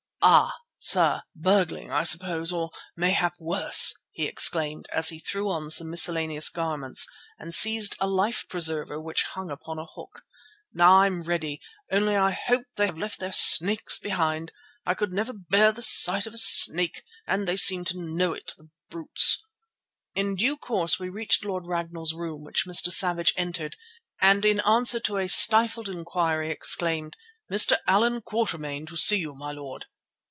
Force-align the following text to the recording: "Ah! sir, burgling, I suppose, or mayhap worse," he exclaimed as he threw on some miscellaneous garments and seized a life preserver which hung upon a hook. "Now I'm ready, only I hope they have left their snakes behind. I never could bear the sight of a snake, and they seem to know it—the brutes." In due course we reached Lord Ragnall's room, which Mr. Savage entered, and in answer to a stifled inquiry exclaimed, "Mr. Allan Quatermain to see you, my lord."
"Ah! 0.23 0.55
sir, 0.77 1.23
burgling, 1.35 1.89
I 1.91 2.03
suppose, 2.03 2.51
or 2.51 2.69
mayhap 2.95 3.33
worse," 3.39 3.91
he 4.11 4.27
exclaimed 4.27 4.87
as 4.93 5.09
he 5.09 5.17
threw 5.17 5.49
on 5.49 5.71
some 5.71 5.89
miscellaneous 5.89 6.47
garments 6.47 7.07
and 7.39 7.51
seized 7.51 7.95
a 7.99 8.05
life 8.05 8.45
preserver 8.47 9.01
which 9.01 9.23
hung 9.23 9.49
upon 9.49 9.79
a 9.79 9.85
hook. 9.85 10.21
"Now 10.73 10.99
I'm 10.99 11.23
ready, 11.23 11.59
only 11.91 12.15
I 12.15 12.29
hope 12.29 12.65
they 12.75 12.85
have 12.85 12.99
left 12.99 13.19
their 13.19 13.31
snakes 13.31 13.97
behind. 13.97 14.51
I 14.85 14.95
never 15.09 15.33
could 15.33 15.49
bear 15.49 15.71
the 15.71 15.81
sight 15.81 16.27
of 16.27 16.35
a 16.35 16.39
snake, 16.39 17.03
and 17.25 17.47
they 17.47 17.57
seem 17.57 17.83
to 17.85 17.97
know 17.97 18.33
it—the 18.33 18.69
brutes." 18.91 19.43
In 20.13 20.35
due 20.35 20.55
course 20.55 20.99
we 20.99 21.09
reached 21.09 21.43
Lord 21.43 21.65
Ragnall's 21.65 22.13
room, 22.13 22.43
which 22.43 22.67
Mr. 22.67 22.91
Savage 22.91 23.33
entered, 23.35 23.75
and 24.21 24.45
in 24.45 24.59
answer 24.59 24.99
to 24.99 25.17
a 25.17 25.27
stifled 25.27 25.89
inquiry 25.89 26.51
exclaimed, 26.51 27.15
"Mr. 27.51 27.77
Allan 27.87 28.21
Quatermain 28.21 28.85
to 28.85 28.95
see 28.97 29.17
you, 29.17 29.33
my 29.33 29.51
lord." 29.51 29.87